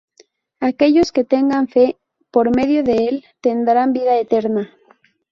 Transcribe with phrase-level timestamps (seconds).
[0.61, 1.99] Aquellos que tengan fe
[2.31, 4.75] por medio de Él, tendrán vida eterna.